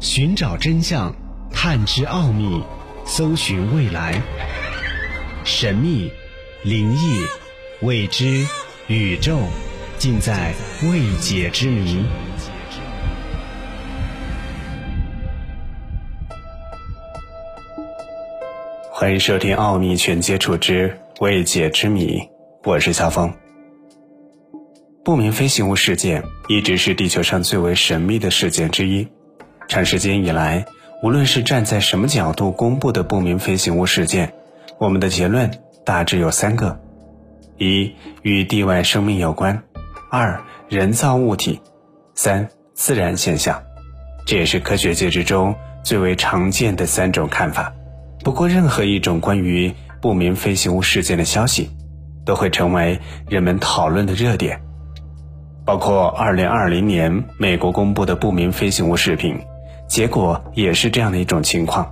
[0.00, 1.12] 寻找真相，
[1.50, 2.62] 探知奥秘，
[3.04, 4.22] 搜寻未来。
[5.42, 6.08] 神秘、
[6.62, 7.20] 灵异、
[7.80, 8.46] 未知、
[8.86, 9.40] 宇宙，
[9.98, 12.04] 尽在未解之谜。
[18.92, 22.18] 欢迎收听《奥秘全接触之未解之谜》，
[22.62, 23.32] 我是肖峰。
[25.04, 29.08] 不明飞行物事件一直是地球上最为神秘的事件之一。
[29.68, 30.64] 长时间以来，
[31.02, 34.32] 无论是站在什么角度公布的不明飞行物事件，
[34.78, 35.50] 我们的结论
[35.84, 36.80] 大致有三个：
[37.58, 39.58] 一、与地外生命有关；
[40.10, 41.60] 二、人造物体；
[42.14, 43.62] 三、自然现象。
[44.24, 47.72] 这也是科学界之中最为常见的三种看法。
[48.24, 51.70] 不过，任何一种关于不明飞行物事件的消息，
[52.24, 54.60] 都会成为人们讨论的热点。
[55.66, 59.38] 包括2020年美国公布的不明飞行物视频，
[59.88, 61.90] 结果也是这样的一种情况，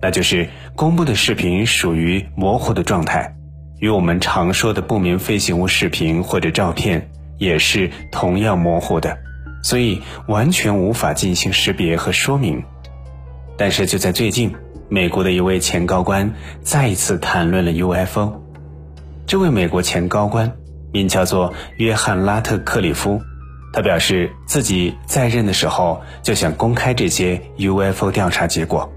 [0.00, 3.34] 那就是公布的视频属于模糊的状态，
[3.80, 9.16] 与我们常说的不明飞行物视频或者照片也是同样模糊的，
[9.62, 12.62] 所以完全无法进行识别和说明。
[13.56, 14.54] 但是就在最近，
[14.88, 18.40] 美国的一位前高官再一次谈论了 UFO。
[19.26, 20.52] 这位美国前高官。
[20.90, 23.20] 名叫做约翰·拉特克里夫，
[23.72, 28.90] 他表示自己在任的时候就想公开这些 UFO 调查结果，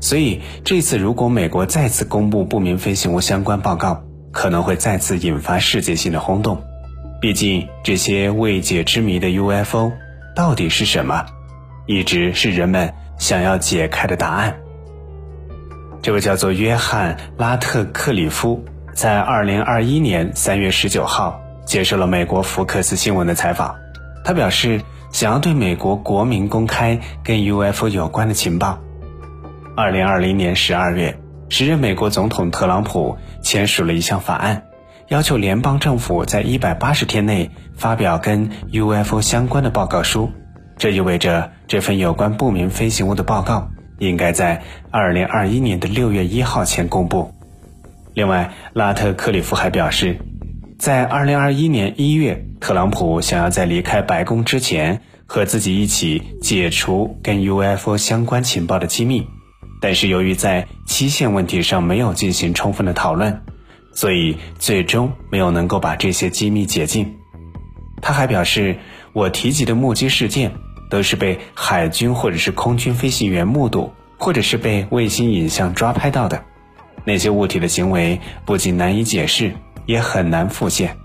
[0.00, 6.62] 所以这次如果美国再次公布不明飞行物相关报告，可能会再次引发世界性的轰动。
[7.20, 9.92] 毕竟这些未解之谜的 UFO
[10.34, 11.24] 到底是什么，
[11.86, 14.56] 一直是人们想要解开的答案。
[16.00, 18.64] 这位叫做约翰·拉特克里夫。
[18.94, 23.74] 在二零二一年三月十九号接受了美国福克斯新闻的采访，
[24.24, 28.78] 他表示想要对美国国民公开跟 UFO 有关的情报。
[29.76, 34.64] 二零二零年十二月，时任美国总统特朗普签署了一项法案，
[35.08, 40.30] 要求联邦政府在一百八十天内发表跟 UFO 相关的报告书，
[40.76, 43.68] 这意味着这份有关不明飞行物的报告
[43.98, 47.32] 应该在二零二一年的六月一号前公布。
[48.14, 50.18] 另外，拉特克里夫还表示，
[50.82, 59.24] 在2021年1月，特朗普想要在离开白宫之前和自己一起解除跟 UFO 相关情报的机密，
[59.80, 63.42] 但是由于在期限问题上没有进行充分的讨论，
[63.92, 67.14] 所以最终没有能够把这些机密解禁。
[68.00, 68.76] 他还表示，
[69.12, 70.50] 我提及的目击事件
[70.90, 76.42] 都是被海军或者是空军飞行员目睹，或者是被卫星影像抓拍到的。
[77.04, 79.54] 那些物体的行为不仅难以解释，
[79.86, 80.96] 也很难复现。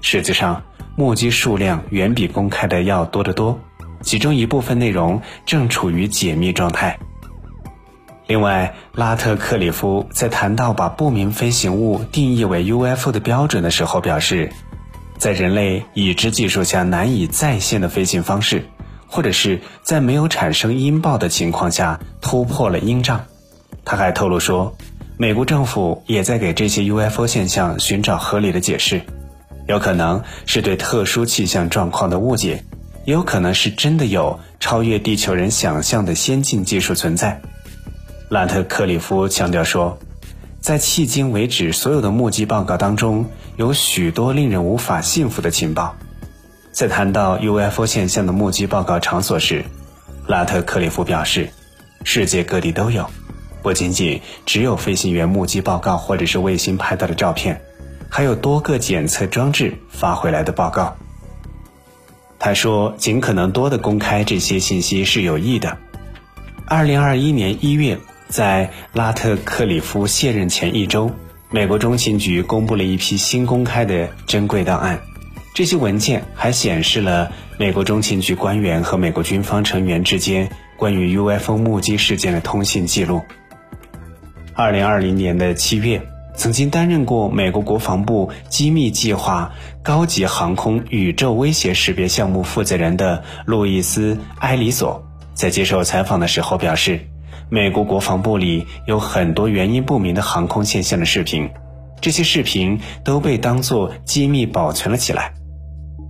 [0.00, 0.62] 实际上，
[0.96, 3.58] 目击数量远比公开的要多得多，
[4.02, 6.98] 其中一部分内容正处于解密状态。
[8.26, 14.52] 另外，拉特克里夫在谈到把不明飞行物定义为 UFO 的标准的时候表示，
[15.16, 18.66] 在人类已知技术下难以再现的飞行方式，
[19.06, 23.24] 或者是在没有产生音爆的情况下突破了音障。
[23.84, 24.76] 他还透露说。
[25.20, 29.02] 美国政府也在给这些 UFO 现象寻找合理的解释，
[29.66, 32.62] 有可能是对特殊气象状况的误解，
[33.04, 37.42] 也有可能是真的有超越地球人想象的先进技术存在。
[38.28, 39.98] 拉特克里夫强调说，
[40.60, 43.26] 在迄今为止所有的目击报告当中，
[43.56, 45.96] 有许多令人无法信服的情报。
[46.70, 49.64] 在谈到 UFO 现象的目击报告场所时，
[50.28, 51.50] 拉特克里夫表示，
[52.04, 53.10] 世界各地都有。
[53.62, 57.60] 不仅仅只有飞行员目击报告或者是卫星拍到的照片，
[58.08, 60.96] 还有多个检测装置发回来的报告。
[62.38, 65.76] 他说：“尽可能多的公开这些信息是有益的。”
[66.66, 67.98] 二零二一年一月，
[68.28, 71.10] 在拉特克里夫卸任前一周，
[71.50, 75.00] 美国中情局公布了一批新公开的珍贵档案。
[75.52, 83.22] 这些文件还显示了美国中情局官员和美国军方成员之间关于 UFO 目击事件的通信记录。
[84.58, 86.02] 二零二零年的七月，
[86.34, 89.52] 曾经担任过美国国防部机密计划
[89.84, 95.00] 高级航空宇宙威胁识别项目负责人的路易斯·埃里索，
[95.32, 96.98] 在接受采访的时候表示，
[97.48, 101.48] 美国国防部里有很多原因不明的航空现象的视频，
[102.00, 105.32] 这些视频都被当作机密保存了起来。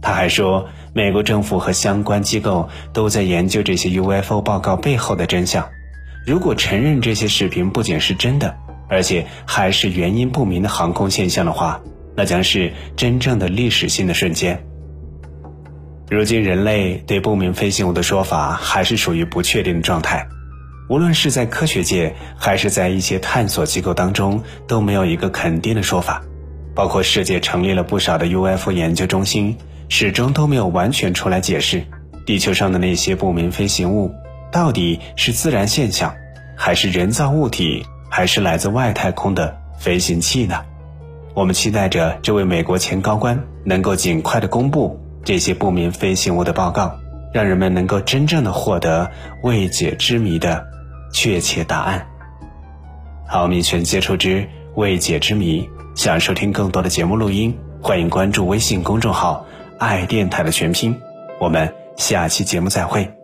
[0.00, 5.68] 他还说，美国政府和相关机构都在研究这些 UFO 报告背后的真相。
[6.26, 8.54] 如果承认这些视频不仅是真的，
[8.88, 11.80] 而且还是原因不明的航空现象的话，
[12.14, 14.62] 那将是真正的历史性的瞬间。
[16.10, 20.26] 如今人类对不明飞行物的说法还是属于不确定的状态，
[20.88, 26.22] 无论是在科学界还是在一些探索机构当中，都没有一个肯定的说法。
[26.74, 29.56] 包括世界成立了不少的 UFO 研究中心，
[29.88, 31.82] 始终都没有完全出来解释
[32.26, 34.12] 地球上的那些不明飞行物
[34.50, 36.14] 到底是自然现象，
[36.56, 40.60] 还是人造物体，还是来自外太空的飞行器呢？
[41.34, 44.98] 我们期待着这位美国前高官能够尽快的公布。
[45.22, 46.98] 这些不明飞行物的报告，
[47.32, 49.10] 让人们能够真正的获得
[49.42, 50.66] 未解之谜的
[51.12, 52.06] 确切答案。
[53.28, 59.46] 奥秘全接触之未解之谜，想收听更多的节目录音，欢迎关注微信公众号
[59.78, 60.98] “爱电台”的全拼。
[61.38, 63.19] 我们下期节目再会。